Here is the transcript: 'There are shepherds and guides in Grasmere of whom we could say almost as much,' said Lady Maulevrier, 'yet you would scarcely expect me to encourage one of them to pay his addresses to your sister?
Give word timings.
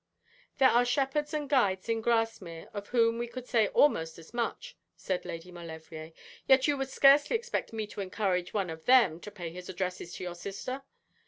'There 0.57 0.69
are 0.71 0.83
shepherds 0.83 1.31
and 1.31 1.47
guides 1.47 1.87
in 1.87 2.01
Grasmere 2.01 2.67
of 2.73 2.87
whom 2.87 3.19
we 3.19 3.27
could 3.27 3.45
say 3.45 3.67
almost 3.67 4.17
as 4.17 4.33
much,' 4.33 4.75
said 4.95 5.25
Lady 5.25 5.51
Maulevrier, 5.51 6.11
'yet 6.47 6.67
you 6.67 6.75
would 6.75 6.89
scarcely 6.89 7.35
expect 7.35 7.71
me 7.71 7.85
to 7.85 8.01
encourage 8.01 8.51
one 8.51 8.71
of 8.71 8.85
them 8.85 9.19
to 9.19 9.29
pay 9.29 9.51
his 9.51 9.69
addresses 9.69 10.15
to 10.15 10.23
your 10.23 10.33
sister? 10.33 10.81